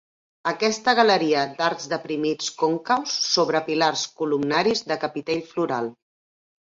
[0.51, 5.93] Aquesta galeria d'arcs deprimits còncaus sobre pilars columnaris de capitell floral.